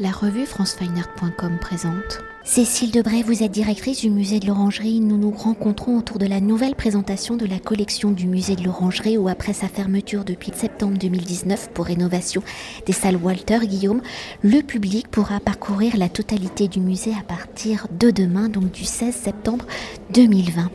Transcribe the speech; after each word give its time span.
La 0.00 0.12
revue 0.12 0.46
francefineart.com 0.46 1.58
présente. 1.60 2.20
Cécile 2.44 2.92
Debray, 2.92 3.22
vous 3.22 3.42
êtes 3.42 3.50
directrice 3.50 4.00
du 4.00 4.10
musée 4.10 4.38
de 4.38 4.46
l'Orangerie. 4.46 5.00
Nous 5.00 5.18
nous 5.18 5.32
rencontrons 5.32 5.98
autour 5.98 6.18
de 6.18 6.26
la 6.26 6.40
nouvelle 6.40 6.76
présentation 6.76 7.36
de 7.36 7.44
la 7.44 7.58
collection 7.58 8.12
du 8.12 8.28
musée 8.28 8.54
de 8.54 8.62
l'Orangerie 8.62 9.18
où 9.18 9.28
après 9.28 9.52
sa 9.52 9.66
fermeture 9.66 10.24
depuis 10.24 10.52
septembre 10.54 10.98
2019 10.98 11.70
pour 11.74 11.86
rénovation 11.86 12.44
des 12.86 12.92
salles 12.92 13.16
Walter 13.16 13.58
Guillaume, 13.66 14.00
le 14.44 14.62
public 14.62 15.08
pourra 15.08 15.40
parcourir 15.40 15.96
la 15.96 16.08
totalité 16.08 16.68
du 16.68 16.78
musée 16.78 17.14
à 17.18 17.24
partir 17.24 17.88
de 17.90 18.12
demain, 18.12 18.48
donc 18.48 18.70
du 18.70 18.84
16 18.84 19.12
septembre 19.12 19.66
2020. 20.14 20.70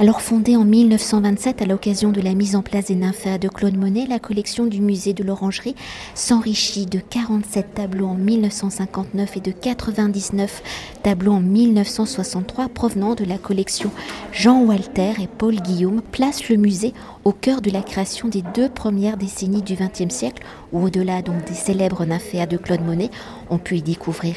Alors 0.00 0.22
fondée 0.22 0.56
en 0.56 0.64
1927 0.64 1.60
à 1.60 1.66
l'occasion 1.66 2.10
de 2.10 2.22
la 2.22 2.32
mise 2.32 2.56
en 2.56 2.62
place 2.62 2.86
des 2.86 2.94
nymphéas 2.94 3.36
de 3.36 3.48
Claude 3.50 3.76
Monet, 3.76 4.06
la 4.06 4.18
collection 4.18 4.64
du 4.64 4.80
musée 4.80 5.12
de 5.12 5.22
l'Orangerie 5.22 5.74
s'enrichit 6.14 6.86
de 6.86 7.00
47 7.00 7.74
tableaux 7.74 8.06
en 8.06 8.14
1959 8.14 9.36
et 9.36 9.40
de 9.40 9.52
99 9.52 10.62
tableaux 11.02 11.34
en 11.34 11.40
1963 11.40 12.70
provenant 12.70 13.14
de 13.14 13.26
la 13.26 13.36
collection 13.36 13.90
Jean 14.32 14.62
Walter 14.62 15.12
et 15.20 15.26
Paul 15.26 15.56
Guillaume 15.56 16.00
place 16.00 16.48
le 16.48 16.56
musée 16.56 16.94
au 17.24 17.32
cœur 17.32 17.60
de 17.60 17.70
la 17.70 17.82
création 17.82 18.28
des 18.28 18.42
deux 18.54 18.70
premières 18.70 19.18
décennies 19.18 19.60
du 19.60 19.74
XXe 19.74 20.14
siècle, 20.14 20.42
où 20.72 20.84
au-delà 20.84 21.22
donc 21.22 21.44
des 21.44 21.54
célèbres 21.54 22.04
nymphéas 22.04 22.46
de 22.46 22.56
Claude 22.56 22.82
Monet, 22.82 23.10
on 23.48 23.58
peut 23.58 23.76
y 23.76 23.82
découvrir 23.82 24.34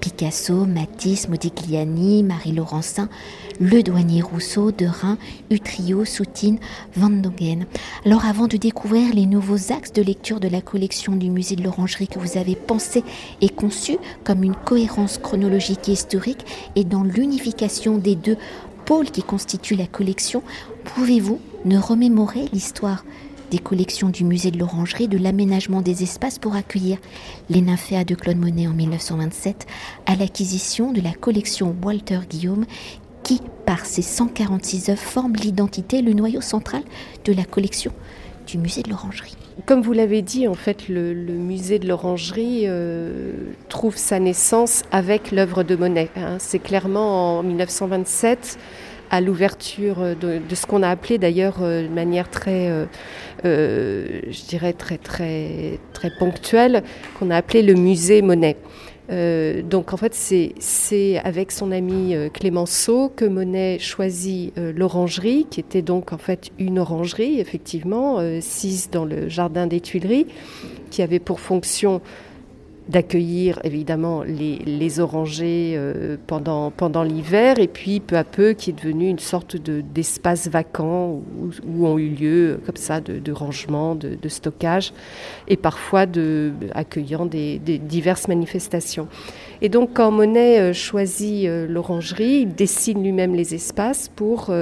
Picasso, 0.00 0.66
Matisse, 0.66 1.28
Modigliani, 1.28 2.22
Marie 2.22 2.52
Laurencin, 2.52 3.08
Le 3.60 3.82
Douanier 3.82 4.22
Rousseau, 4.22 4.70
Derain, 4.72 5.18
Utrio, 5.50 6.04
Soutine, 6.04 6.58
Van 6.94 7.10
Dongen. 7.10 7.66
Alors 8.04 8.24
avant 8.24 8.46
de 8.46 8.56
découvrir 8.56 9.14
les 9.14 9.26
nouveaux 9.26 9.72
axes 9.72 9.92
de 9.92 10.02
lecture 10.02 10.40
de 10.40 10.48
la 10.48 10.60
collection 10.60 11.16
du 11.16 11.30
musée 11.30 11.56
de 11.56 11.62
l'Orangerie 11.62 12.08
que 12.08 12.18
vous 12.18 12.36
avez 12.36 12.56
pensé 12.56 13.04
et 13.40 13.48
conçu 13.48 13.98
comme 14.24 14.42
une 14.42 14.54
cohérence 14.54 15.18
chronologique 15.18 15.88
et 15.88 15.92
historique 15.92 16.44
et 16.76 16.84
dans 16.84 17.02
l'unification 17.02 17.98
des 17.98 18.14
deux 18.14 18.36
pôles 18.84 19.10
qui 19.10 19.22
constituent 19.22 19.76
la 19.76 19.86
collection, 19.86 20.42
pouvez-vous 20.84 21.40
ne 21.64 21.78
remémorer 21.78 22.46
l'histoire 22.52 23.04
des 23.50 23.58
collections 23.58 24.08
du 24.08 24.24
musée 24.24 24.50
de 24.50 24.58
l'Orangerie, 24.58 25.08
de 25.08 25.18
l'aménagement 25.18 25.80
des 25.80 26.02
espaces 26.02 26.38
pour 26.38 26.54
accueillir 26.54 26.98
les 27.50 27.60
nymphéas 27.60 28.04
de 28.04 28.14
Claude 28.14 28.36
Monet 28.36 28.66
en 28.66 28.72
1927, 28.72 29.66
à 30.06 30.16
l'acquisition 30.16 30.92
de 30.92 31.00
la 31.00 31.12
collection 31.12 31.74
Walter 31.82 32.20
Guillaume, 32.28 32.66
qui, 33.22 33.40
par 33.64 33.86
ses 33.86 34.02
146 34.02 34.90
œuvres, 34.90 35.00
forme 35.00 35.34
l'identité, 35.34 36.02
le 36.02 36.12
noyau 36.12 36.40
central 36.40 36.82
de 37.24 37.32
la 37.32 37.44
collection 37.44 37.92
du 38.46 38.58
musée 38.58 38.82
de 38.82 38.90
l'Orangerie. 38.90 39.36
Comme 39.64 39.82
vous 39.82 39.92
l'avez 39.92 40.22
dit, 40.22 40.46
en 40.46 40.54
fait, 40.54 40.88
le, 40.88 41.14
musée 41.14 41.78
de 41.78 41.88
l'Orangerie 41.88 42.64
euh, 42.66 43.32
trouve 43.68 43.96
sa 43.96 44.20
naissance 44.20 44.82
avec 44.92 45.32
l'œuvre 45.32 45.62
de 45.62 45.74
Monet. 45.74 46.10
Hein. 46.16 46.36
C'est 46.38 46.58
clairement 46.58 47.38
en 47.38 47.42
1927 47.42 48.58
à 49.10 49.20
l'ouverture 49.20 50.16
de, 50.20 50.40
ce 50.54 50.66
qu'on 50.66 50.82
a 50.82 50.88
appelé 50.88 51.18
d'ailleurs 51.18 51.58
euh, 51.62 51.82
de 51.82 51.92
manière 51.92 52.30
très, 52.30 52.68
euh, 52.68 52.86
euh, 53.44 54.20
je 54.28 54.44
dirais 54.46 54.72
très 54.72 54.98
très 54.98 55.78
très 55.92 56.10
ponctuelle, 56.18 56.82
qu'on 57.18 57.30
a 57.30 57.36
appelé 57.36 57.62
le 57.62 57.74
musée 57.74 58.22
Monet. 58.22 58.56
donc 59.08 59.92
en 59.92 59.96
fait, 59.96 60.14
c'est 60.14 61.20
avec 61.22 61.52
son 61.52 61.70
ami 61.70 62.14
Clémenceau 62.32 63.12
que 63.14 63.24
Monet 63.24 63.78
choisit 63.78 64.52
l'orangerie, 64.56 65.46
qui 65.48 65.60
était 65.60 65.82
donc 65.82 66.12
en 66.12 66.18
fait 66.18 66.50
une 66.58 66.78
orangerie, 66.78 67.38
effectivement, 67.40 68.18
sise 68.40 68.90
dans 68.90 69.04
le 69.04 69.28
jardin 69.28 69.66
des 69.68 69.80
Tuileries, 69.80 70.26
qui 70.90 71.02
avait 71.02 71.20
pour 71.20 71.38
fonction 71.38 72.00
d'accueillir 72.88 73.58
évidemment 73.64 74.22
les, 74.22 75.00
orangers 75.00 75.74
euh, 75.76 76.16
pendant, 76.26 77.02
l'hiver 77.02 77.58
et 77.58 77.66
puis 77.66 78.00
peu 78.00 78.16
à 78.16 78.24
peu 78.24 78.52
qui 78.52 78.70
est 78.70 78.72
devenu 78.72 79.08
une 79.08 79.18
sorte 79.18 79.56
de, 79.56 79.80
d'espace 79.80 80.48
vacant 80.48 81.10
où, 81.10 81.50
où, 81.66 81.86
ont 81.86 81.98
eu 81.98 82.08
lieu 82.08 82.60
comme 82.64 82.76
ça 82.76 83.00
de, 83.00 83.18
de 83.18 83.32
rangement, 83.32 83.94
de, 83.94 84.28
stockage 84.28 84.92
et 85.48 85.56
parfois 85.56 86.06
de, 86.06 86.52
accueillant 86.72 87.26
des, 87.26 87.58
des, 87.58 87.78
diverses 87.78 88.28
manifestations. 88.28 89.08
Et 89.62 89.68
donc 89.68 89.90
quand 89.94 90.10
Monet 90.10 90.60
euh, 90.60 90.72
choisit 90.72 91.46
euh, 91.46 91.66
l'orangerie, 91.68 92.42
il 92.42 92.54
dessine 92.54 93.02
lui-même 93.02 93.34
les 93.34 93.54
espaces 93.54 94.08
pour 94.14 94.52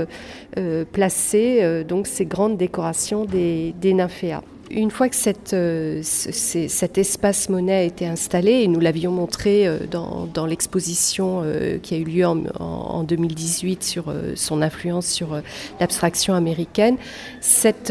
placer 0.92 1.84
donc 1.84 2.06
ces 2.06 2.24
grandes 2.24 2.56
décorations 2.56 3.24
des, 3.24 3.74
des 3.80 3.92
nymphéas. 3.92 4.42
Une 4.70 4.90
fois 4.90 5.08
que 5.08 5.14
euh, 5.52 6.00
cet 6.02 6.98
espace 6.98 7.48
monnaie 7.48 7.74
a 7.74 7.82
été 7.82 8.06
installé, 8.06 8.62
et 8.62 8.68
nous 8.68 8.80
l'avions 8.80 9.10
montré 9.10 9.66
euh, 9.66 9.78
dans, 9.90 10.46
l'exposition 10.46 11.42
euh, 11.44 11.78
qui 11.78 11.94
a 11.94 11.98
eu 11.98 12.04
lieu 12.04 12.26
en, 12.26 12.42
en 12.58 13.02
2018 13.02 13.82
sur 13.82 14.12
son 14.34 14.62
influence 14.62 15.06
sur 15.06 15.40
l'abstraction 15.80 16.34
américaine, 16.34 16.96
cette, 17.40 17.90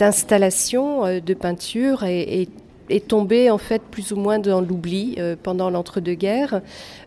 installation 0.00 1.20
de 1.20 1.34
peinture 1.34 2.04
est, 2.04 2.42
est 2.42 2.48
est 2.90 3.06
tombée 3.06 3.50
en 3.50 3.58
fait 3.58 3.82
plus 3.82 4.12
ou 4.12 4.16
moins 4.16 4.38
dans 4.38 4.62
l'oubli 4.62 5.18
pendant 5.42 5.68
l'entre-deux-guerres. 5.68 6.62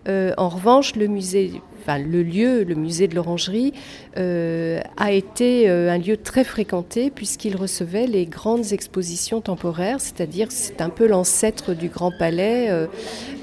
en 0.07 0.49
revanche, 0.49 0.95
le 0.95 1.07
musée 1.07 1.53
le 1.87 2.23
lieu, 2.23 2.63
le 2.63 2.75
musée 2.75 3.07
de 3.07 3.15
l'Orangerie, 3.15 3.73
euh, 4.17 4.81
a 4.97 5.13
été 5.13 5.69
euh, 5.69 5.89
un 5.89 5.97
lieu 5.97 6.17
très 6.17 6.43
fréquenté 6.43 7.09
puisqu'il 7.09 7.55
recevait 7.55 8.07
les 8.07 8.25
grandes 8.25 8.73
expositions 8.73 9.39
temporaires, 9.39 10.01
c'est-à-dire 10.01 10.47
c'est 10.49 10.81
un 10.81 10.89
peu 10.89 11.07
l'ancêtre 11.07 11.73
du 11.73 11.87
Grand 11.87 12.11
Palais 12.11 12.67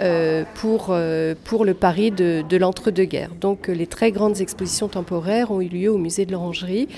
euh, 0.01 0.45
pour, 0.55 0.95
le 0.95 1.73
Paris 1.73 2.11
de, 2.11 2.45
de 2.47 2.57
l'entre-deux-guerres. 2.59 3.31
Donc 3.41 3.69
les 3.69 3.87
très 3.87 4.13
grandes 4.13 4.43
expositions 4.43 4.89
temporaires 4.89 5.51
ont 5.51 5.63
eu 5.63 5.69
lieu 5.69 5.91
au 5.91 5.97
musée 5.97 6.27
de 6.27 6.33
l'Orangerie, 6.33 6.89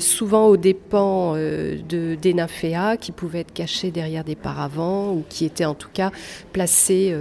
souvent 0.00 0.46
aux 0.46 0.56
dépens 0.56 1.34
de, 1.34 2.16
des 2.20 2.34
nymphéas 2.34 2.96
qui 2.96 3.12
pouvaient 3.12 3.40
être 3.40 3.52
cachés 3.52 3.90
derrière 3.90 4.24
des 4.24 4.34
paravents 4.34 5.12
ou 5.12 5.24
qui 5.28 5.44
étaient 5.44 5.64
en 5.64 5.74
tout 5.74 5.90
cas 5.92 6.10
placés 6.52 7.14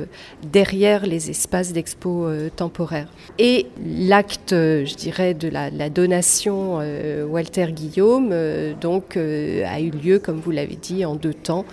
derrière 0.52 1.06
les 1.06 1.30
espaces 1.30 1.72
d'expo 1.72 2.28
temporaires. 2.56 3.10
Et 3.40 3.68
l'acte, 3.86 4.50
je 4.52 4.96
dirais, 4.96 5.36
de 5.36 5.48
la, 5.48 5.70
donation 5.90 6.80
euh, 6.82 7.24
Walter 7.24 7.68
Guillaume, 7.72 8.30
euh, 8.32 8.74
donc, 8.80 9.16
euh, 9.16 9.64
a 9.68 9.80
eu 9.80 9.92
lieu, 9.92 10.18
comme 10.18 10.40
vous 10.40 10.50
l'avez 10.50 10.76
dit, 10.76 11.06
en 11.06 11.14
deux 11.14 11.36
temps, 11.36 11.66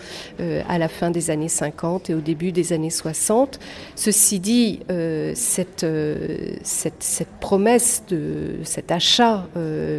à 0.69 0.79
la 0.79 0.89
fin 0.89 1.11
des 1.11 1.31
années 1.31 1.49
50 1.49 2.11
et 2.11 2.15
au 2.15 2.21
début 2.21 2.53
des 2.53 2.73
années 2.73 2.91
60. 2.91 3.59
Ceci 3.95 4.41
dit, 4.41 4.81
cette, 5.35 5.87
promesse 7.41 8.03
de 8.09 8.57
cet 8.63 8.93
achat, 8.93 9.47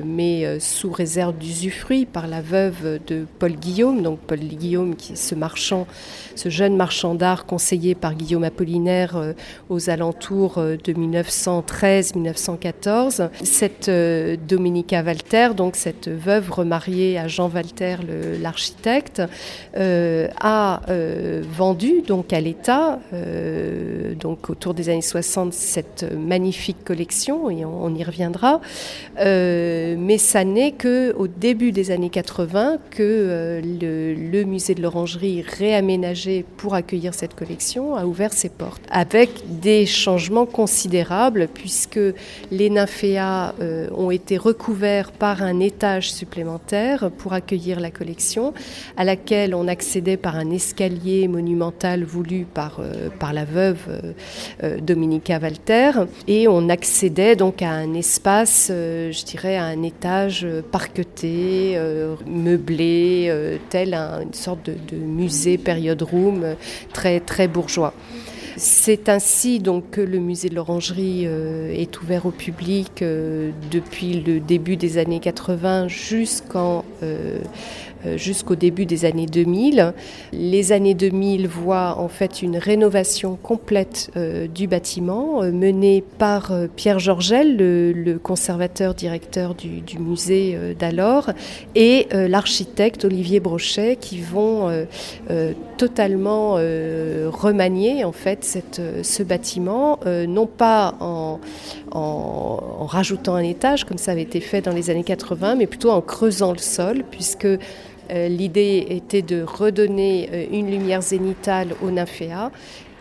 mais 0.06 0.59
sous 0.59 0.92
réserve 0.92 1.38
d'usufruit 1.38 2.06
par 2.06 2.28
la 2.28 2.42
veuve 2.42 3.00
de 3.08 3.26
Paul 3.40 3.53
Guillaume, 3.53 4.02
donc 4.02 4.20
Paul 4.20 4.40
Guillaume, 4.40 4.96
qui 4.96 5.14
est 5.14 5.16
ce 5.16 5.36
marchand, 5.36 5.88
ce 6.36 6.50
jeune 6.50 6.76
marchand 6.76 7.16
d'art 7.16 7.46
conseillé 7.46 7.96
par 7.96 8.14
Guillaume 8.16 8.44
Apollinaire 8.44 9.34
aux 9.70 9.90
alentours 9.90 10.58
de 10.58 10.94
1900 10.94 11.54
1913-1914. 11.61 13.29
Cette 13.43 13.89
euh, 13.89 14.35
Dominica 14.47 15.01
Walter, 15.01 15.49
donc 15.55 15.75
cette 15.75 16.09
veuve 16.09 16.51
remariée 16.51 17.17
à 17.17 17.27
Jean 17.27 17.49
Walter, 17.49 17.97
l'architecte, 18.41 19.21
euh, 19.77 20.27
a 20.39 20.81
euh, 20.89 21.43
vendu 21.47 22.01
donc 22.01 22.33
à 22.33 22.41
l'État, 22.41 22.99
donc 24.19 24.49
autour 24.49 24.73
des 24.73 24.89
années 24.89 25.01
60, 25.01 25.53
cette 25.53 26.05
magnifique 26.13 26.83
collection, 26.83 27.49
et 27.49 27.66
on, 27.66 27.93
y 27.95 28.03
reviendra. 28.03 28.61
mais 29.17 30.17
ça 30.17 30.43
n'est 30.43 30.72
que 30.72 31.13
au 31.13 31.27
début 31.27 31.72
des 31.72 31.91
années 31.91 32.09
80 32.09 32.77
que 32.91 33.61
le, 33.63 34.13
le 34.13 34.43
musée 34.43 34.75
de 34.75 34.81
l'Orangerie 34.81 35.41
réaménagé 35.41 36.45
pour 36.57 36.73
accueillir 36.73 37.13
cette 37.13 37.35
collection 37.35 37.95
a 37.95 38.05
ouvert 38.05 38.33
ses 38.33 38.49
portes, 38.49 38.81
avec 38.89 39.29
des 39.61 39.85
changements 39.85 40.46
considérables 40.46 41.45
puisque 41.53 42.00
les 42.52 42.70
nymphéas 42.70 43.53
euh, 43.59 43.88
ont 43.96 44.12
été 44.12 44.38
recouverts 44.38 45.12
par 45.12 45.44
un 45.44 45.59
étage 45.59 46.12
supplémentaire 46.12 47.12
pour 47.18 47.34
accueillir 47.34 47.80
la 47.80 47.92
collection, 47.92 48.53
à 48.97 49.03
laquelle 49.03 49.56
on 49.56 49.68
accédait 49.68 50.18
par 50.18 50.36
un 50.36 50.50
escalier 50.52 51.28
monumental 51.28 52.03
voulu 52.03 52.46
par, 52.46 52.80
euh, 52.80 53.09
la 53.34 53.44
veuve 53.44 54.14
euh, 54.64 54.80
Dominica 54.80 55.40
Walter, 55.40 55.92
et 56.28 56.47
on 56.47 56.70
accédait 56.70 57.36
donc 57.36 57.62
à 57.62 57.72
un 57.72 57.94
espace, 57.96 58.68
je 58.70 59.26
dirais, 59.26 59.58
à 59.58 59.66
un 59.66 59.82
étage 59.84 60.47
parqueté, 60.72 61.78
meublé, 62.28 63.59
tel 63.70 63.94
une 63.96 64.34
sorte 64.34 64.68
de, 64.68 64.76
de 64.88 64.96
musée 64.96 65.58
période 65.58 66.02
room 66.03 66.56
très, 66.94 67.20
très 67.20 67.47
bourgeois. 67.47 67.94
C'est 68.57 69.09
ainsi 69.09 69.59
donc 69.59 69.90
que 69.91 70.02
le 70.02 70.19
musée 70.19 70.49
de 70.49 70.55
l'Orangerie 70.55 71.23
euh, 71.25 71.69
est 71.73 72.02
ouvert 72.02 72.25
au 72.25 72.31
public 72.31 73.02
euh, 73.02 73.52
depuis 73.69 74.22
le 74.22 74.40
début 74.40 74.78
des 74.78 74.97
années 74.97 75.19
80 75.19 75.90
jusqu'en 75.90 76.85
jusqu'au 78.17 78.55
début 78.55 78.85
des 78.85 79.05
années 79.05 79.25
2000. 79.25 79.93
Les 80.34 80.72
années 80.72 80.93
2000 80.93 81.47
voient 81.47 81.97
en 81.97 82.07
fait 82.07 82.41
une 82.41 82.57
rénovation 82.57 83.37
complète 83.41 84.11
du 84.53 84.67
bâtiment 84.67 85.41
menée 85.43 86.03
par 86.17 86.52
Pierre 86.75 86.99
Georgel, 86.99 87.57
le, 87.57 88.17
conservateur 88.17 88.93
directeur 88.93 89.55
du, 89.55 89.99
musée 89.99 90.57
d'alors, 90.78 91.31
et 91.75 92.07
l'architecte 92.11 93.05
Olivier 93.05 93.40
Brochet 93.40 93.97
qui 93.99 94.19
vont 94.22 94.85
totalement 95.78 96.53
remanier 96.53 98.03
en 98.03 98.11
fait 98.11 98.61
ce 99.01 99.23
bâtiment, 99.23 99.99
non 100.05 100.47
pas 100.47 100.96
en, 100.99 101.40
en, 101.96 102.85
rajoutant 102.85 103.35
un 103.35 103.43
étage, 103.43 103.85
comme 103.85 103.97
ça 103.97 104.11
avait 104.11 104.22
été 104.22 104.40
fait 104.40 104.61
dans 104.61 104.72
les 104.72 104.90
années 104.90 105.03
80, 105.03 105.55
mais 105.55 105.67
plutôt 105.67 105.91
en 105.91 106.01
creusant 106.01 106.51
le 106.51 106.58
sol, 106.58 107.03
puisque 107.09 107.46
euh, 107.46 107.58
l'idée 108.09 108.85
était 108.90 109.22
de 109.22 109.43
redonner 109.43 110.29
euh, 110.31 110.46
une 110.52 110.69
lumière 110.69 111.02
zénitale 111.02 111.69
au 111.84 111.91
nymphéa 111.91 112.52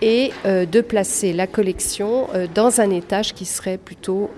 et 0.03 0.33
euh, 0.45 0.67
de 0.67 0.81
placer 0.81 1.33
la 1.33 1.47
collection 1.47 2.27
dans 2.55 2.81
un 2.81 2.91
étage 2.91 3.33
qui 3.33 3.45
serait 3.45 3.79
plutôt, 3.79 4.29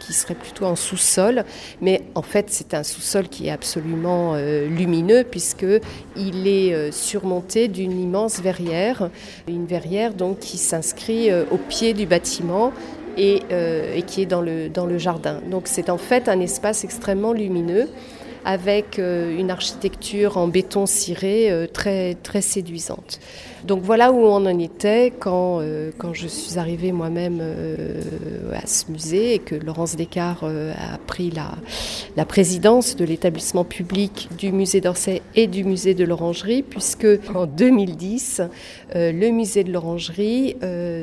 qui 0.00 0.12
serait 0.12 0.34
plutôt 0.34 0.66
en 0.66 0.76
sous-sol. 0.76 1.44
Mais 1.80 2.02
en 2.14 2.22
fait, 2.22 2.46
c'est 2.48 2.74
un 2.74 2.82
sous-sol 2.82 3.28
qui 3.28 3.46
est 3.46 3.50
absolument 3.50 4.34
lumineux 4.36 5.24
puisqu'il 5.24 6.46
est 6.46 6.92
surmonté 6.92 7.68
d'une 7.68 7.98
immense 7.98 8.40
verrière, 8.40 9.08
une 9.48 9.66
verrière 9.66 10.12
donc 10.12 10.40
qui 10.40 10.58
s'inscrit 10.58 11.32
au 11.32 11.56
pied 11.56 11.94
du 11.94 12.04
bâtiment 12.04 12.72
euh, 13.18 13.94
et, 13.94 14.02
qui 14.02 14.20
est 14.20 14.26
dans 14.26 14.42
le, 14.42 14.68
dans 14.68 14.84
le 14.84 14.98
jardin. 14.98 15.40
Donc 15.50 15.62
c'est 15.64 15.88
en 15.88 15.96
fait 15.96 16.28
un 16.28 16.38
espace 16.38 16.84
extrêmement 16.84 17.32
lumineux 17.32 17.88
avec 18.46 19.00
euh, 19.00 19.36
une 19.36 19.50
architecture 19.50 20.38
en 20.38 20.46
béton 20.46 20.86
ciré 20.86 21.50
euh, 21.50 21.66
très, 21.66 22.14
très 22.14 22.40
séduisante. 22.40 23.18
Donc 23.64 23.82
voilà 23.82 24.12
où 24.12 24.18
on 24.20 24.46
en 24.46 24.58
était 24.60 25.12
quand, 25.18 25.60
quand 25.98 26.14
je 26.14 26.28
suis 26.28 26.56
arrivée 26.56 26.92
moi-même 26.92 27.42
à 28.52 28.64
ce 28.64 28.92
musée 28.92 29.34
et 29.34 29.38
que 29.40 29.56
Laurence 29.56 29.96
Descartes 29.96 30.44
a 30.44 30.98
pris 30.98 31.30
la, 31.30 31.50
la 32.16 32.24
présidence 32.24 32.94
de 32.94 33.04
l'établissement 33.04 33.64
public 33.64 34.28
du 34.38 34.52
musée 34.52 34.80
d'Orsay 34.80 35.20
et 35.34 35.48
du 35.48 35.64
musée 35.64 35.94
de 35.94 36.04
l'Orangerie, 36.04 36.62
puisque 36.62 37.08
en 37.34 37.46
2010, 37.46 38.42
le 38.94 39.30
musée 39.30 39.64
de 39.64 39.72
l'Orangerie 39.72 40.54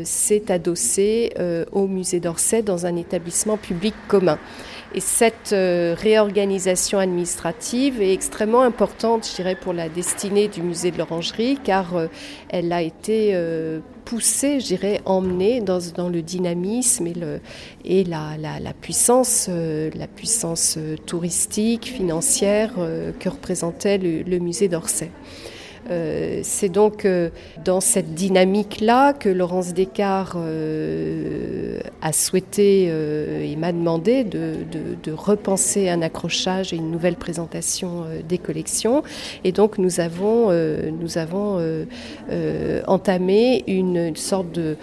s'est 0.05 0.49
adossé 0.49 1.33
au 1.73 1.87
musée 1.87 2.21
d'Orsay 2.21 2.61
dans 2.61 2.85
un 2.85 2.95
établissement 2.95 3.57
public 3.57 3.93
commun. 4.07 4.39
Et 4.95 4.99
cette 4.99 5.53
euh, 5.53 5.95
réorganisation 5.97 6.99
administrative 6.99 7.32
est 8.01 8.13
extrêmement 8.13 8.61
importante, 8.61 9.27
je 9.27 9.35
dirais, 9.35 9.55
pour 9.55 9.73
la 9.73 9.89
destinée 9.89 10.47
du 10.47 10.61
musée 10.61 10.91
de 10.91 10.97
l'Orangerie, 10.97 11.57
car 11.63 11.95
euh, 11.95 12.07
elle 12.49 12.71
a 12.71 12.81
été 12.81 13.31
euh, 13.33 13.79
poussée, 14.05 14.59
je 14.59 14.65
dirais, 14.67 15.01
emmenée 15.05 15.61
dans, 15.61 16.09
le 16.09 16.21
dynamisme 16.21 17.07
et, 17.85 18.03
la, 18.03 18.73
puissance, 18.81 19.49
la 19.49 20.07
puissance 20.07 20.77
touristique, 21.05 21.85
financière 21.85 22.73
que 23.19 23.29
représentait 23.29 23.97
le 23.97 24.39
musée 24.39 24.67
d'Orsay. 24.67 25.09
Euh, 25.89 26.39
c'est 26.43 26.69
donc 26.69 27.03
euh, 27.03 27.29
dans 27.63 27.81
cette 27.81 28.13
dynamique-là 28.13 29.13
que 29.13 29.27
Laurence 29.27 29.73
Descartes 29.73 30.35
euh, 30.37 31.62
a 32.03 32.11
souhaité 32.11 32.83
et 32.85 33.55
m'a 33.55 33.71
demandé 33.71 34.23
de, 34.23 35.11
repenser 35.11 35.89
un 35.89 36.01
accrochage 36.01 36.73
et 36.73 36.75
une 36.75 36.91
nouvelle 36.91 37.15
présentation 37.15 38.03
des 38.27 38.37
collections. 38.37 39.03
Et 39.43 39.51
donc 39.51 39.77
nous 39.77 39.99
avons, 39.99 40.51
nous 40.51 41.17
avons 41.17 41.59
entamé 42.87 43.63
une, 43.67 44.15
sorte 44.15 44.51
de... 44.51 44.75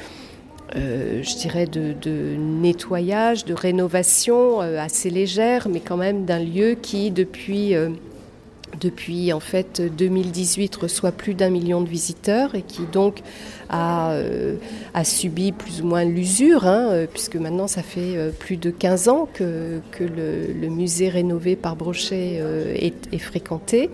je 0.75 1.37
dirais, 1.39 1.67
de, 1.67 2.37
nettoyage, 2.39 3.45
de 3.45 3.55
rénovation 3.55 4.61
assez 4.61 5.11
légère, 5.11 5.69
mais 5.69 5.81
quand 5.81 5.99
même 5.99 6.25
d'un 6.25 6.41
lieu 6.41 6.75
qui, 6.81 7.11
depuis 7.11 7.75
depuis 8.81 9.33
en 9.33 9.41
fait 9.41 9.81
2018 9.81 10.77
reçoit 10.77 11.13
plus 11.13 11.35
d'un 11.35 11.51
million 11.51 11.81
de 11.81 11.89
visiteurs 11.89 12.55
et 12.55 12.63
qui 12.63 12.83
donc 12.91 13.23
a, 13.71 14.13
euh, 14.13 14.57
subi 15.05 15.53
plus 15.53 15.81
ou 15.81 15.87
moins 15.87 16.05
l'usure, 16.05 16.67
hein, 16.67 16.89
euh, 16.91 17.07
puisque 17.11 17.37
maintenant 17.37 17.69
ça 17.69 17.83
fait 17.83 18.17
euh, 18.17 18.31
plus 18.31 18.57
de 18.57 18.71
15 18.71 19.09
ans 19.09 19.29
que, 19.33 19.81
que 19.93 20.05
le, 20.05 20.69
musée 20.69 21.09
rénové 21.09 21.57
par 21.57 21.77
Brochet 21.77 22.41
est, 22.77 23.19
fréquenté. 23.19 23.91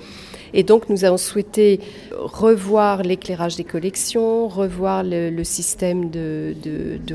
Et 0.52 0.62
donc 0.62 0.88
nous 0.88 1.04
avons 1.04 1.16
souhaité 1.16 1.80
revoir 2.12 3.02
l'éclairage 3.02 3.56
des 3.56 3.64
collections, 3.64 4.46
revoir 4.46 5.02
le, 5.04 5.44
système 5.44 6.10
de, 6.10 6.54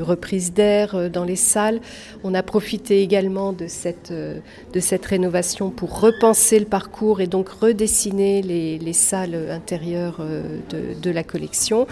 reprise 0.00 0.52
d'air 0.52 1.10
dans 1.10 1.24
les 1.24 1.36
salles. 1.36 1.80
On 2.24 2.34
a 2.34 2.42
profité 2.42 3.02
également 3.02 3.52
de 3.52 3.66
cette, 3.68 4.12
de 4.12 4.80
cette 4.80 5.06
rénovation 5.06 5.70
pour 5.70 6.00
repenser 6.00 6.58
le 6.58 6.66
parcours 6.66 7.20
et 7.20 7.26
donc 7.26 7.48
redessiner 7.62 8.42
les, 8.42 8.92
salles 8.92 9.50
intérieures 9.50 10.18
euh, 10.20 10.58
de, 11.00 11.10
la 11.10 11.24
collection. 11.24 11.86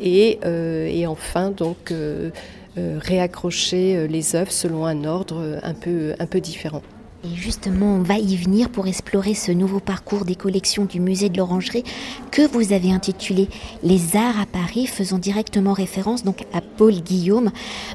Et, 0.00 0.38
et 0.44 1.06
enfin 1.06 1.50
donc 1.50 1.92
réaccrocher 2.76 4.06
les 4.08 4.36
œuvres 4.36 4.52
selon 4.52 4.86
un 4.86 5.04
ordre 5.04 5.60
un 5.62 5.74
peu 5.74 6.40
différent. 6.40 6.82
Et 7.22 7.36
justement, 7.36 7.96
on 7.96 8.02
va 8.02 8.16
y 8.16 8.34
venir 8.34 8.70
pour 8.70 8.86
explorer 8.86 9.34
ce 9.34 9.52
nouveau 9.52 9.78
parcours 9.78 10.24
des 10.24 10.36
collections 10.36 10.86
du 10.86 11.00
musée 11.00 11.28
de 11.28 11.36
l'Orangerie 11.36 11.84
que 12.30 12.46
vous 12.46 12.72
avez 12.72 12.92
intitulé 12.92 13.48
Les 13.82 14.16
Arts 14.16 14.40
à 14.40 14.46
Paris, 14.46 14.86
faisant 14.86 15.18
directement 15.18 15.74
référence 15.74 16.24
donc 16.24 16.46
à 16.54 16.62
Paul 16.62 16.94
Guillaume, 16.94 17.50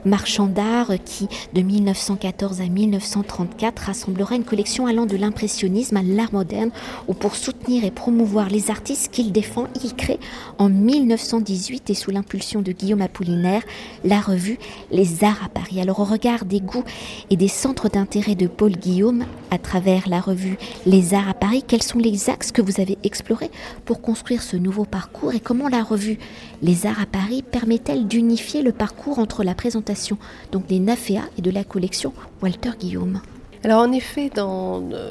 marchand 0.06 0.46
d'art 0.46 0.92
qui, 1.04 1.28
de 1.54 1.62
1914 1.62 2.62
à 2.62 2.68
1934, 2.68 3.80
rassemblera 3.80 4.36
une 4.36 4.44
collection 4.44 4.86
allant 4.86 5.08
de 5.08 5.18
l'impressionnisme 5.18 5.98
à 5.98 6.04
l'art 6.04 6.32
moderne, 6.32 6.70
où 7.08 7.16
pour 7.16 7.36
soutenir 7.36 7.84
et 7.84 7.92
promouvoir 7.92 8.50
les 8.50 8.70
artistes 8.70 9.12
qu'il 9.12 9.32
défend, 9.32 9.66
il 9.84 9.96
crée 9.96 10.20
en 10.60 10.70
1918 10.70 11.90
et 11.90 11.96
sous 11.96 12.12
l'impulsion 12.12 12.62
de 12.62 12.72
Guillaume 12.72 13.02
Apollinaire 13.02 13.64
la 14.04 14.20
revue 14.20 14.60
Les 14.92 15.24
Arts 15.24 15.42
à 15.44 15.50
Paris. 15.50 15.82
Alors 15.82 16.00
au 16.00 16.06
regard 16.06 16.46
des 16.46 16.62
goûts 16.62 16.84
et 17.32 17.38
des 17.38 17.48
centres 17.48 17.90
d'intérêt 17.90 18.36
de 18.36 18.46
Paul 18.46 18.74
Guillaume, 18.74 19.15
à 19.52 19.58
travers 19.58 20.10
la 20.10 20.20
revue 20.20 20.58
Les 20.86 21.14
Arts 21.14 21.30
à 21.30 21.34
Paris, 21.34 21.64
quels 21.68 21.84
sont 21.84 22.00
les 22.00 22.30
axes 22.30 22.52
que 22.52 22.62
vous 22.62 22.82
avez 22.82 22.98
explorés 23.04 23.52
pour 23.86 24.02
construire 24.02 24.42
ce 24.42 24.58
nouveau 24.58 24.86
parcours 24.86 25.34
et 25.34 25.40
comment 25.40 25.70
la 25.70 25.84
revue 25.84 26.18
Les 26.62 26.86
Arts 26.86 27.02
à 27.02 27.06
Paris 27.06 27.44
permet-elle 27.44 28.08
d'unifier 28.08 28.62
le 28.62 28.72
parcours 28.72 29.20
entre 29.20 29.44
la 29.44 29.56
présentation 29.56 30.18
donc 30.52 30.68
des 30.68 30.80
NAFEA 30.80 31.22
et 31.38 31.42
de 31.42 31.52
la 31.52 31.64
collection 31.64 32.14
Walter 32.42 32.72
Guillaume? 32.80 33.22
Alors 33.66 33.82
en 33.82 33.92
effet, 33.92 34.30
dans 34.30 34.84
euh, 34.94 35.10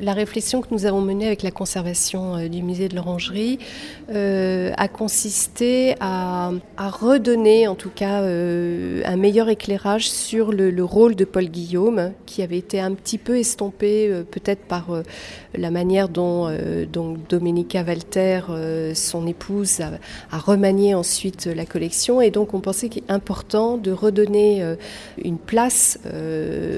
la 0.00 0.12
réflexion 0.12 0.60
que 0.60 0.66
nous 0.72 0.86
avons 0.86 1.00
menée 1.00 1.28
avec 1.28 1.44
la 1.44 1.52
conservation 1.52 2.34
euh, 2.34 2.48
du 2.48 2.60
musée 2.60 2.88
de 2.88 2.96
l'Orangerie, 2.96 3.60
euh, 4.10 4.72
a 4.76 4.88
consisté 4.88 5.94
à, 6.00 6.50
redonner 6.78 7.68
en 7.68 7.76
tout 7.76 7.90
cas 7.94 8.22
un 8.24 9.16
meilleur 9.16 9.48
éclairage 9.48 10.10
sur 10.10 10.50
le, 10.50 10.84
rôle 10.84 11.14
de 11.14 11.24
Paul 11.24 11.44
Guillaume, 11.44 12.10
qui 12.26 12.42
avait 12.42 12.58
été 12.58 12.80
un 12.80 12.92
petit 12.94 13.18
peu 13.18 13.38
estompé 13.38 14.10
peut-être 14.32 14.64
par 14.64 14.88
la 15.54 15.70
manière 15.70 16.08
dont, 16.08 16.50
Domenica 17.28 17.82
Walter, 17.82 18.40
son 18.94 19.26
épouse, 19.26 19.80
a, 19.80 20.38
remanié 20.38 20.94
ensuite 20.94 21.46
la 21.46 21.66
collection. 21.66 22.20
Et 22.20 22.30
donc 22.30 22.54
on 22.54 22.60
pensait 22.60 22.88
qu'il 22.88 23.04
est 23.08 23.12
important 23.12 23.76
de 23.76 23.90
redonner 23.90 24.64
une 25.22 25.38
place 25.38 25.98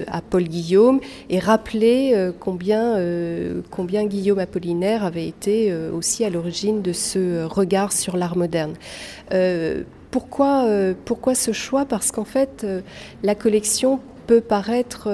à 0.08 0.20
Paul 0.20 0.44
Guillaume 0.44 1.00
et 1.30 1.38
rappeler 1.38 2.12
euh, 2.14 2.32
combien, 2.38 2.96
euh, 2.96 3.60
combien 3.70 4.04
Guillaume 4.04 4.38
Apollinaire 4.38 5.04
avait 5.04 5.26
été 5.26 5.70
euh, 5.70 5.92
aussi 5.92 6.24
à 6.24 6.30
l'origine 6.30 6.82
de 6.82 6.92
ce 6.92 7.44
regard 7.44 7.92
sur 7.92 8.16
l'art 8.16 8.36
moderne. 8.36 8.74
pourquoi, 10.10 10.66
pourquoi 11.04 11.34
ce 11.34 11.52
choix? 11.52 11.84
Parce 11.84 12.12
qu'en 12.12 12.24
fait, 12.24 12.66
la 13.22 13.34
collection 13.34 14.00
peut 14.26 14.40
paraître 14.40 15.08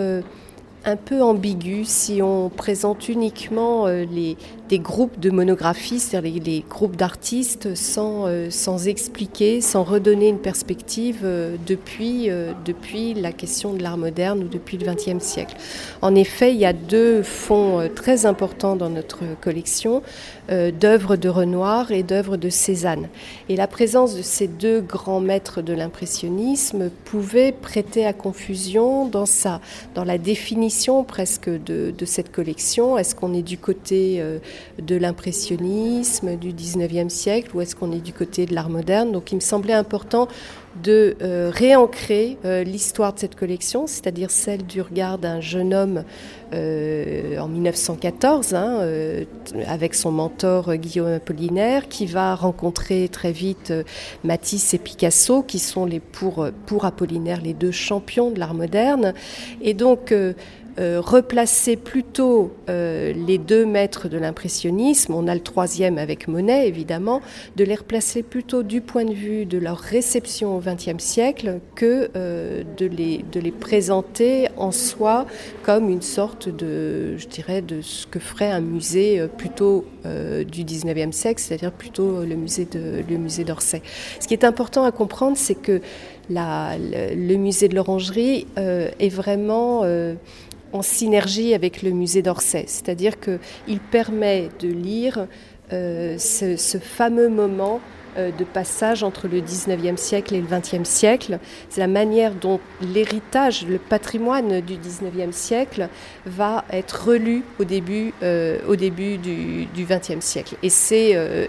un 0.85 0.97
peu 0.97 1.23
ambigu 1.23 1.85
si 1.85 2.23
on 2.23 2.49
présente 2.49 3.09
uniquement 3.09 3.87
les, 3.87 4.37
des 4.71 4.79
groupes 4.79 5.19
de 5.19 5.31
monographie, 5.31 5.99
c'est-à-dire 5.99 6.41
les, 6.45 6.65
groupes 6.69 6.95
d'artistes, 6.95 7.75
sans, 7.75 8.29
euh, 8.29 8.51
sans 8.51 8.87
expliquer, 8.87 9.61
sans 9.61 9.83
redonner 9.83 10.29
une 10.29 10.39
perspective 10.39 11.23
euh, 11.25 11.57
depuis, 11.67 12.31
euh, 12.31 12.53
depuis 12.65 13.15
la 13.15 13.33
question 13.33 13.75
de 13.75 13.83
l'art 13.83 13.97
moderne 13.97 14.45
ou 14.45 14.49
depuis 14.49 14.79
le 14.79 14.87
XXe 14.87 15.23
siècle. 15.23 15.57
En 16.03 16.15
effet, 16.15 16.55
il 16.55 16.61
y 16.61 16.67
a 16.67 16.73
deux 16.73 17.25
fonds 17.25 17.91
très 17.97 18.27
importants 18.27 18.77
dans 18.77 18.89
notre 18.89 19.19
collection 19.41 20.03
d'œuvres 20.49 21.15
de 21.15 21.29
Renoir 21.29 21.93
et 21.93 22.03
d'œuvres 22.03 22.37
de 22.37 22.49
Cézanne. 22.49 23.09
Et 23.49 23.55
la 23.55 23.69
présence 23.69 24.17
de 24.17 24.23
ces 24.23 24.49
deux 24.49 24.81
grands 24.81 25.21
maîtres 25.21 25.63
de 25.63 25.73
l'impressionnisme 25.73 26.91
pouvait 27.05 27.53
prêter 27.53 28.05
à 28.05 28.13
confusion 28.13 29.07
dans, 29.07 29.27
sa, 29.27 29.61
dans 29.95 30.03
la 30.03 30.19
définition 30.19 31.05
presque 31.05 31.49
de, 31.49 31.95
de 31.97 32.05
cette 32.05 32.33
collection. 32.33 32.99
Est-ce 32.99 33.15
qu'on 33.15 33.33
est 33.33 33.43
du 33.43 33.59
côté 33.59 34.21
de 34.81 34.97
l'impressionnisme 34.97 36.37
du 36.37 36.53
19e 36.53 37.09
siècle 37.09 37.51
ou 37.55 37.61
est-ce 37.61 37.77
qu'on 37.77 37.93
est 37.93 38.01
du 38.01 38.13
côté 38.13 38.47
de 38.47 38.55
l'art 38.55 38.71
moderne. 38.71 39.13
Donc 39.13 39.33
il 39.33 39.37
me 39.37 39.41
semblait 39.41 39.73
important 39.73 40.29
de 40.83 41.17
euh, 41.21 41.51
réancrer 41.53 42.39
euh, 42.45 42.63
l'histoire 42.63 43.13
de 43.13 43.19
cette 43.19 43.35
collection, 43.35 43.87
c'est-à-dire 43.87 44.31
celle 44.31 44.65
du 44.65 44.81
regard 44.81 45.19
d'un 45.19 45.41
jeune 45.41 45.75
homme 45.75 46.05
euh, 46.53 47.39
en 47.39 47.49
1914, 47.49 48.55
hein, 48.55 48.81
avec 49.67 49.95
son 49.95 50.13
mentor 50.13 50.77
Guillaume 50.77 51.15
Apollinaire, 51.15 51.89
qui 51.89 52.07
va 52.07 52.35
rencontrer 52.35 53.09
très 53.09 53.33
vite 53.33 53.73
Matisse 54.25 54.75
et 54.75 54.79
Picasso, 54.79 55.43
qui 55.43 55.59
sont 55.59 55.87
les, 55.87 56.01
pour, 56.01 56.47
pour 56.67 56.85
Apollinaire 56.85 57.41
les 57.43 57.55
deux 57.55 57.73
champions 57.73 58.31
de 58.31 58.39
l'art 58.39 58.55
moderne. 58.55 59.15
Et 59.63 59.75
donc, 59.75 60.15
euh, 60.79 61.01
replacer 61.01 61.77
plutôt 61.77 62.53
euh, 62.69 63.13
les 63.13 63.39
deux 63.39 63.67
maîtres 63.67 64.09
de 64.09 64.17
l'impressionnisme, 64.19 65.15
on 65.15 65.27
a 65.27 65.35
le 65.35 65.41
troisième 65.41 65.99
avec 65.99 66.29
Monet 66.29 66.69
évidemment, 66.69 67.23
de 67.57 67.65
les 67.65 67.75
replacer 67.75 68.23
plutôt 68.23 68.63
du 68.63 68.81
point 68.81 69.05
de 69.05 69.13
vue 69.13 69.47
de 69.47 69.59
leur 69.59 69.79
réception 69.79 70.57
au 70.57 70.61
XXe 70.61 71.03
siècle 71.03 71.59
que 71.75 72.11
euh, 72.15 72.63
de, 72.77 72.87
les, 72.87 73.25
de 73.33 73.41
les 73.41 73.51
présenter 73.51 74.49
en 74.57 74.71
soi 74.71 75.27
comme 75.65 75.91
une 75.91 76.03
sorte 76.03 76.49
de, 76.49 77.17
je 77.17 77.27
dirais, 77.27 77.63
de 77.63 77.81
ce 77.83 78.07
que 78.07 78.21
ferait 78.21 78.51
un 78.51 78.61
musée 78.61 79.27
plutôt 79.39 79.85
du 80.05 80.65
XIXe 80.65 81.15
siècle, 81.15 81.41
c'est-à-dire 81.41 81.73
plutôt 81.73 82.25
le 82.25 82.35
musée 82.37 82.65
de, 82.65 83.03
le 83.09 83.17
musée 83.19 83.45
d'Orsay. 83.45 83.83
Ce 84.19 84.27
qui 84.27 84.35
est 84.35 84.45
important 84.45 84.85
à 84.85 84.93
comprendre, 84.93 85.37
c'est 85.37 85.55
que 85.55 85.81
le, 86.31 87.37
musée 87.37 87.69
de 87.69 87.75
l'Orangerie 87.75 88.47
est 88.57 89.09
vraiment 89.09 89.85
en 90.73 90.83
synergie 90.83 91.55
avec 91.55 91.83
le 91.83 91.91
musée 91.91 92.23
d'Orsay. 92.23 92.65
C'est-à-dire 92.67 93.15
qu'il 93.21 93.81
permet 93.91 94.49
de 94.61 94.69
lire 94.69 95.27
euh, 95.73 96.19
ce, 96.19 96.79
fameux 96.79 97.29
moment 97.29 97.81
de 98.17 98.45
passage 98.45 99.03
entre 99.03 99.29
le 99.29 99.41
19e 99.41 99.97
siècle 99.97 100.35
et 100.35 100.41
le 100.41 100.47
20e 100.47 100.85
siècle. 100.85 101.39
C'est 101.69 101.81
la 101.81 101.87
manière 101.87 102.35
dont 102.35 102.61
l'héritage, 102.81 103.67
le 103.67 103.79
patrimoine 103.79 104.61
du 104.61 104.75
19e 104.77 105.33
siècle 105.33 105.89
va 106.27 106.65
être 106.73 107.09
relu 107.09 107.43
au 107.59 107.65
début, 107.65 108.13
euh, 108.23 108.59
du, 108.77 109.67
du 109.67 109.85
20e 109.85 110.21
siècle. 110.21 110.57
Et, 110.63 111.17
euh, 111.17 111.47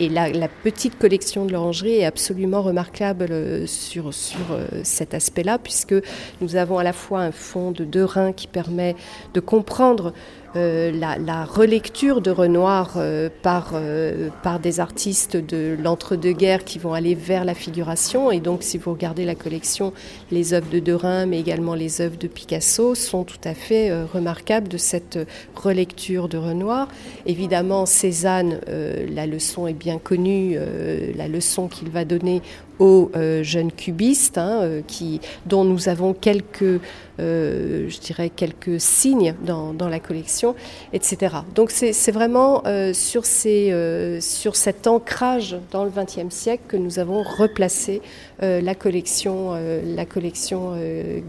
la, 0.00 0.48
petite 0.48 0.98
collection 0.98 1.44
de 1.44 1.52
l'orangerie 1.52 1.98
est 1.98 2.04
absolument 2.04 2.62
remarquable 2.62 3.66
sur, 3.66 4.10
cet 4.82 5.14
aspect-là, 5.14 5.58
puisque 5.58 5.94
nous 6.40 6.56
avons 6.56 6.78
à 6.78 6.82
la 6.82 6.92
fois 6.92 7.20
un 7.20 7.32
fond 7.32 7.70
de 7.70 7.84
deux 7.84 8.04
reins 8.04 8.32
qui 8.32 8.46
permet 8.46 8.96
de 9.34 9.40
comprendre 9.40 10.12
euh, 10.54 10.92
la, 10.92 11.44
relecture 11.46 12.20
de 12.20 12.30
Renoir 12.30 12.94
euh, 12.96 13.30
par, 13.42 13.70
euh, 13.72 14.28
des 14.62 14.80
artistes 14.80 15.36
de 15.36 15.76
l'entre-deux-guerres 15.92 16.64
qui 16.64 16.78
vont 16.78 16.94
aller 16.94 17.14
vers 17.14 17.44
la 17.44 17.52
figuration. 17.54 18.30
Et 18.30 18.40
donc, 18.40 18.62
si 18.62 18.78
vous 18.78 18.92
regardez 18.92 19.26
la 19.26 19.34
collection, 19.34 19.92
les 20.30 20.54
œuvres 20.54 20.70
de 20.70 20.78
Derain, 20.78 21.26
mais 21.26 21.38
également 21.38 21.74
les 21.74 22.00
œuvres 22.00 22.16
de 22.16 22.28
Picasso, 22.28 22.94
sont 22.94 23.24
tout 23.24 23.42
à 23.44 23.52
fait 23.52 23.92
remarquables 24.04 24.68
de 24.68 24.78
cette 24.78 25.18
relecture 25.54 26.28
de 26.28 26.38
Renoir. 26.38 26.88
Évidemment, 27.26 27.84
Cézanne, 27.84 28.60
la 28.66 29.26
leçon 29.26 29.66
est 29.66 29.74
bien 29.74 29.98
connue, 29.98 30.56
la 31.14 31.28
leçon 31.28 31.68
qu'il 31.68 31.90
va 31.90 32.06
donner 32.06 32.40
aux 32.78 33.10
jeunes 33.42 33.72
cubistes, 33.72 34.38
hein, 34.38 34.82
qui, 34.86 35.20
dont 35.46 35.64
nous 35.64 35.88
avons 35.88 36.14
quelques 36.14 36.80
euh, 37.20 37.90
je 37.90 38.00
dirais, 38.00 38.30
quelques 38.30 38.80
signes 38.80 39.34
dans, 39.44 39.74
la 39.88 40.00
collection, 40.00 40.54
etc. 40.92 41.36
Donc 41.54 41.70
c'est 41.70 42.10
vraiment 42.10 42.62
euh, 42.66 42.94
sur, 42.94 43.26
ces, 43.26 43.70
euh, 43.70 44.20
sur 44.20 44.56
cet 44.56 44.86
ancrage 44.86 45.56
dans 45.70 45.84
le 45.84 45.90
XXe 45.90 46.34
siècle 46.34 46.62
que 46.68 46.76
nous 46.76 46.98
avons 46.98 47.22
replacé 47.22 48.00
la 48.40 48.74
collection, 48.74 49.52
la 49.84 50.04
collection 50.04 50.72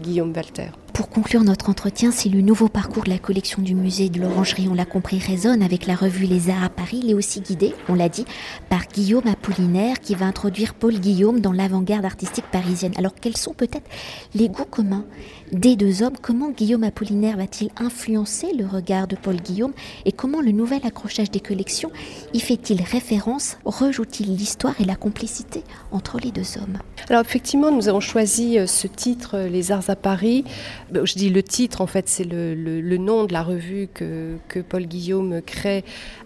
Guillaume 0.02 0.32
Walter. 0.34 0.70
Pour 0.94 1.08
conclure 1.08 1.42
notre 1.42 1.70
entretien, 1.70 2.12
si 2.12 2.28
le 2.28 2.40
nouveau 2.40 2.68
parcours 2.68 3.02
de 3.02 3.10
la 3.10 3.18
collection 3.18 3.60
du 3.60 3.74
musée 3.74 4.08
de 4.10 4.20
l'Orangerie, 4.20 4.68
on 4.70 4.74
l'a 4.74 4.84
compris, 4.84 5.18
résonne 5.18 5.60
avec 5.60 5.88
la 5.88 5.96
revue 5.96 6.24
Les 6.24 6.50
Arts 6.50 6.62
à 6.62 6.68
Paris, 6.68 7.00
il 7.02 7.10
est 7.10 7.14
aussi 7.14 7.40
guidé, 7.40 7.74
on 7.88 7.94
l'a 7.94 8.08
dit, 8.08 8.24
par 8.68 8.86
Guillaume 8.86 9.26
Apollinaire 9.26 9.98
qui 9.98 10.14
va 10.14 10.26
introduire 10.26 10.72
Paul 10.72 10.94
Guillaume 10.94 11.40
dans 11.40 11.50
l'avant-garde 11.50 12.04
artistique 12.04 12.44
parisienne. 12.52 12.92
Alors 12.96 13.16
quels 13.20 13.36
sont 13.36 13.54
peut-être 13.54 13.90
les 14.36 14.48
goûts 14.48 14.66
communs 14.66 15.04
des 15.50 15.74
deux 15.74 16.04
hommes? 16.04 16.14
Comment 16.22 16.50
Guillaume 16.50 16.84
Apollinaire 16.84 17.38
va-t-il 17.38 17.72
influencer 17.76 18.52
le 18.56 18.64
regard 18.64 19.08
de 19.08 19.16
Paul 19.16 19.34
Guillaume? 19.34 19.72
Et 20.04 20.12
comment 20.12 20.40
le 20.40 20.52
nouvel 20.52 20.80
accrochage 20.84 21.32
des 21.32 21.40
collections 21.40 21.90
y 22.34 22.38
fait-il 22.38 22.80
référence? 22.80 23.58
Rejoue-t-il 23.64 24.36
l'histoire 24.36 24.80
et 24.80 24.84
la 24.84 24.94
complicité 24.94 25.64
entre 25.90 26.18
les 26.20 26.30
deux 26.30 26.56
hommes? 26.56 26.78
Alors 27.10 27.22
effectivement, 27.22 27.72
nous 27.72 27.88
avons 27.88 28.00
choisi 28.00 28.60
euh, 28.60 28.68
ce 28.68 28.86
titre, 28.86 29.36
euh, 29.36 29.48
Les 29.48 29.72
Arts 29.72 29.90
à 29.90 29.96
Paris, 29.96 30.44
je 30.92 31.14
dis 31.14 31.30
le 31.30 31.42
titre, 31.42 31.80
en 31.80 31.86
fait, 31.86 32.08
c'est 32.08 32.24
le, 32.24 32.96
nom 32.96 33.24
de 33.24 33.32
la 33.32 33.42
revue 33.42 33.88
que, 33.92 34.38
Paul 34.68 34.86
Guillaume 34.86 35.42
crée 35.42 35.84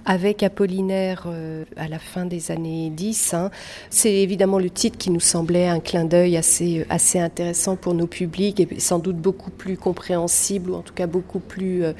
avec 0.08 0.42
Apollinaire 0.42 1.24
euh, 1.26 1.64
à 1.76 1.86
la 1.86 1.98
fin 1.98 2.24
des 2.24 2.50
années 2.50 2.88
10. 2.88 3.34
Hein. 3.34 3.50
C'est 3.90 4.14
évidemment 4.14 4.58
le 4.58 4.70
titre 4.70 4.96
qui 4.96 5.10
nous 5.10 5.20
semblait 5.20 5.68
un 5.68 5.80
clin 5.80 6.06
d'œil 6.06 6.38
assez, 6.38 6.86
assez 6.88 7.20
intéressant 7.20 7.76
pour 7.76 7.92
nos 7.92 8.06
publics 8.06 8.58
et 8.58 8.80
sans 8.80 9.00
doute 9.00 9.18
beaucoup 9.18 9.50
plus 9.50 9.76
compréhensible 9.76 10.70
ou 10.70 10.76
en 10.76 10.80
tout 10.80 10.94
cas 10.94 11.06
beaucoup 11.06 11.40
plus 11.40 11.84
euh, 11.84 11.92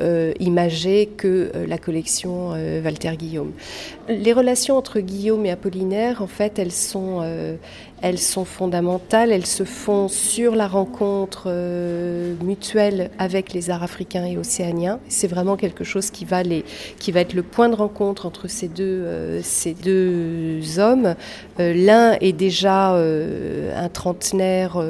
euh, 0.00 0.32
imagé 0.40 1.06
que 1.06 1.52
la 1.68 1.78
collection 1.78 2.50
Walter 2.50 3.16
Guillaume. 3.16 3.52
Les 4.08 4.32
relations 4.32 4.76
entre 4.76 4.98
Guillaume 4.98 5.46
et 5.46 5.52
Apollinaire, 5.52 6.20
en 6.20 6.26
fait, 6.26 6.58
elles 6.58 6.72
sont, 6.72 7.22
elles 8.02 8.18
sont 8.18 8.44
fondamentales, 8.44 9.30
elles 9.30 9.46
se 9.46 9.62
font 9.62 10.08
sur 10.08 10.56
la 10.56 10.66
rencontre 10.66 11.44
euh, 11.46 12.34
mutuelle 12.42 13.10
avec 13.18 13.52
les 13.52 13.70
arts 13.70 13.84
africains 13.84 14.26
et 14.26 14.36
océaniens. 14.36 14.98
C'est 15.08 15.28
vraiment 15.28 15.56
quelque 15.56 15.84
chose 15.84 16.10
qui 16.10 16.24
va, 16.24 16.42
les, 16.42 16.64
qui 16.98 17.12
va 17.12 17.20
être 17.20 17.32
le 17.32 17.44
point 17.52 17.68
de 17.68 17.74
rencontre 17.74 18.26
entre 18.26 18.48
ces 18.48 18.68
deux, 18.68 18.84
euh, 18.84 19.40
ces 19.42 19.74
deux 19.74 20.78
hommes. 20.78 21.14
Euh, 21.60 21.74
l'un 21.74 22.16
est 22.20 22.32
déjà 22.32 22.92
un 22.92 23.88
trentenaire 23.88 24.82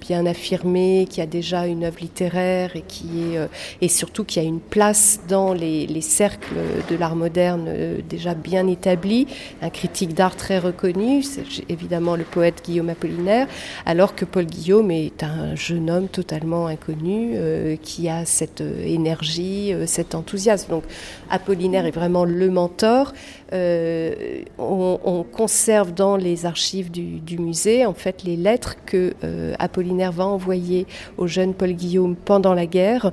bien 0.00 0.26
affirmé, 0.26 1.06
qui 1.08 1.20
a 1.20 1.26
déjà 1.26 1.66
une 1.66 1.84
œuvre 1.84 1.98
littéraire 2.00 2.76
et, 2.76 2.82
qui 2.82 3.34
est, 3.34 3.48
et 3.80 3.88
surtout 3.88 4.24
qui 4.24 4.38
a 4.38 4.42
une 4.42 4.60
place 4.60 5.20
dans 5.28 5.52
les, 5.52 5.86
les 5.86 6.00
cercles 6.00 6.56
de 6.88 6.96
l'art 6.96 7.16
moderne 7.16 7.68
déjà 8.08 8.34
bien 8.34 8.66
établi, 8.66 9.26
un 9.62 9.70
critique 9.70 10.14
d'art 10.14 10.36
très 10.36 10.58
reconnu, 10.58 11.22
c'est 11.22 11.44
évidemment 11.68 12.16
le 12.16 12.24
poète 12.24 12.62
Guillaume 12.64 12.90
Apollinaire, 12.90 13.46
alors 13.86 14.14
que 14.14 14.24
Paul 14.24 14.46
Guillaume 14.46 14.90
est 14.90 15.22
un 15.22 15.54
jeune 15.54 15.90
homme 15.90 16.08
totalement 16.08 16.66
inconnu 16.66 17.32
euh, 17.34 17.76
qui 17.80 18.08
a 18.08 18.24
cette 18.24 18.60
euh, 18.60 18.84
énergie, 18.84 19.72
euh, 19.72 19.86
cet 19.86 20.14
enthousiasme. 20.14 20.70
Donc 20.70 20.84
Apollinaire 21.30 21.67
est 21.74 21.90
vraiment 21.90 22.24
le 22.24 22.50
mentor. 22.50 23.12
On, 23.52 25.24
conserve 25.32 25.92
dans 25.94 26.16
les 26.16 26.46
archives 26.46 26.90
du, 26.90 27.38
musée 27.38 27.86
en 27.86 27.94
fait 27.94 28.22
les 28.24 28.36
lettres 28.36 28.76
que 28.84 29.14
Apollinaire 29.58 30.12
va 30.12 30.26
envoyer 30.26 30.86
au 31.16 31.26
jeune 31.26 31.54
Paul 31.54 31.72
Guillaume 31.72 32.16
pendant 32.16 32.54
la 32.54 32.66
guerre 32.66 33.12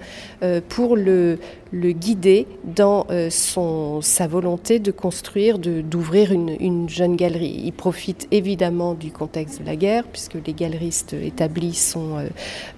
pour 0.69 0.95
le 0.95 1.39
le 1.75 1.91
guider 1.91 2.47
dans 2.63 3.05
euh, 3.09 3.29
sa 3.29 4.27
volonté 4.27 4.79
de 4.79 4.91
construire, 4.91 5.59
d'ouvrir 5.59 6.31
une, 6.31 6.55
une, 6.61 6.87
jeune 6.87 7.17
galerie. 7.17 7.61
Il 7.65 7.73
profite 7.73 8.27
évidemment 8.31 8.93
du 8.93 9.11
contexte 9.11 9.61
de 9.61 9.65
la 9.65 9.75
guerre, 9.75 10.05
puisque 10.05 10.37
les 10.45 10.53
galeristes 10.53 11.13
établis 11.13 11.73
sont, 11.73 12.17
euh, 12.17 12.29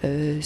euh, 0.03 0.39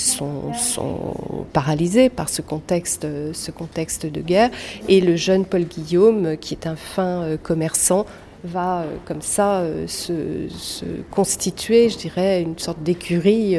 paralysés 1.53 2.10
par 2.10 2.27
ce 2.27 2.41
contexte, 2.41 3.08
ce 3.34 3.51
contexte 3.51 4.05
de 4.05 4.20
guerre. 4.20 4.50
Et 4.89 5.00
le 5.00 5.15
jeune 5.15 5.46
Paul 5.46 5.63
Guillaume, 5.63 6.36
qui 6.38 6.53
est 6.53 6.67
un 6.67 6.75
fin 6.75 7.38
commerçant, 7.41 8.05
va 8.43 8.86
comme 9.05 9.21
ça 9.21 9.63
se, 9.88 10.48
se, 10.50 10.86
constituer, 11.12 11.89
je 11.89 11.98
dirais, 11.98 12.41
une 12.41 12.57
sorte 12.57 12.81
d'écurie 12.81 13.55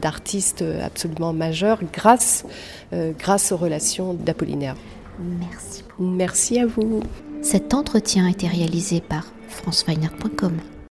d'artistes 0.00 0.64
absolument 0.82 1.32
majeurs 1.32 1.80
grâce 1.92 2.44
euh, 2.94 3.12
grâce 3.18 3.50
aux 3.50 3.56
relations 3.56 4.14
d'Apollinaire. 4.14 4.76
Merci. 5.18 5.84
Merci 5.98 6.58
à 6.60 6.66
vous. 6.66 7.02
Cet 7.42 7.74
entretien 7.74 8.26
a 8.26 8.30
été 8.30 8.46
réalisé 8.46 9.00
par 9.00 9.24
franceweiner.com. 9.48 10.73